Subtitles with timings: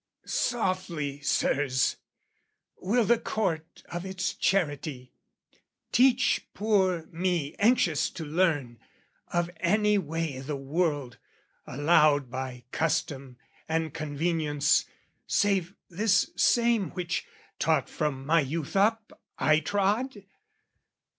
[0.25, 1.95] Softly, Sirs!
[2.79, 5.13] Will the Court of its charity
[5.91, 8.79] teach poor me Anxious to learn,
[9.31, 11.19] of any way i' the world,
[11.67, 13.37] Allowed by custom
[13.69, 14.85] and convenience,
[15.27, 17.27] save This same which,
[17.59, 20.23] taught from my youth up, I trod?